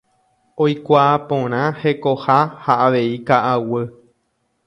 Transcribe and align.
Oikuaa 0.65 1.11
porã 1.31 1.59
hekoha 1.83 2.39
ha 2.63 2.79
avei 2.87 3.13
ka'aguy. 3.29 3.85